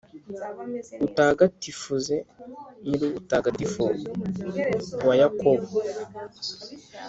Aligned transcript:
batagatifuze 1.15 2.15
Nyirubutagatifu 2.87 3.83
wa 5.07 5.15
Yakobo, 5.21 5.65